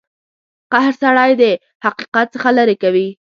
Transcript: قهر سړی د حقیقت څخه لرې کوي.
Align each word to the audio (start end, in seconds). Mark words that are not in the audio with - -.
قهر 0.73 0.93
سړی 1.01 1.31
د 1.41 1.43
حقیقت 1.85 2.27
څخه 2.35 2.49
لرې 2.57 2.75
کوي. 2.83 3.07